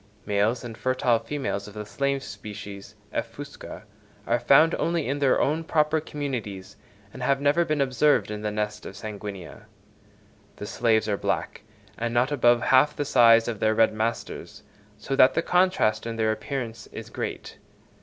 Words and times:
Males 0.25 0.63
and 0.63 0.75
fertile 0.75 1.19
females 1.19 1.67
of 1.67 1.75
the 1.75 1.85
slave 1.85 2.23
species 2.23 2.95
(F. 3.13 3.31
fusca) 3.31 3.83
are 4.25 4.39
found 4.39 4.73
only 4.79 5.07
in 5.07 5.19
their 5.19 5.39
own 5.39 5.63
proper 5.63 6.01
communities, 6.01 6.75
and 7.13 7.21
have 7.21 7.39
never 7.39 7.63
been 7.63 7.81
observed 7.81 8.31
in 8.31 8.41
the 8.41 8.49
nests 8.49 8.83
of 8.83 8.93
F. 8.93 8.95
sanguinea. 8.95 9.67
The 10.55 10.65
slaves 10.65 11.07
are 11.07 11.17
black 11.17 11.61
and 11.99 12.15
not 12.15 12.31
above 12.31 12.63
half 12.63 12.95
the 12.95 13.05
size 13.05 13.47
of 13.47 13.59
their 13.59 13.75
red 13.75 13.93
masters, 13.93 14.63
so 14.97 15.15
that 15.17 15.35
the 15.35 15.43
contrast 15.43 16.07
in 16.07 16.15
their 16.15 16.31
appearance 16.31 16.87
is 16.87 17.11
great. 17.11 17.59